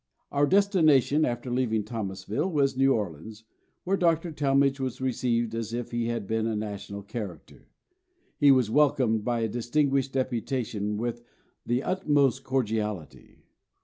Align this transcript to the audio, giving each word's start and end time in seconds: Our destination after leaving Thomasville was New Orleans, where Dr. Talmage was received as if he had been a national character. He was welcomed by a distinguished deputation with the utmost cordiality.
Our 0.31 0.47
destination 0.47 1.25
after 1.25 1.51
leaving 1.51 1.83
Thomasville 1.83 2.51
was 2.51 2.75
New 2.75 2.91
Orleans, 2.91 3.43
where 3.83 3.95
Dr. 3.95 4.31
Talmage 4.31 4.79
was 4.79 4.99
received 4.99 5.53
as 5.53 5.73
if 5.73 5.91
he 5.91 6.07
had 6.07 6.25
been 6.25 6.47
a 6.47 6.55
national 6.55 7.03
character. 7.03 7.69
He 8.39 8.49
was 8.49 8.71
welcomed 8.71 9.23
by 9.23 9.41
a 9.41 9.47
distinguished 9.47 10.13
deputation 10.13 10.97
with 10.97 11.21
the 11.67 11.83
utmost 11.83 12.43
cordiality. 12.43 13.45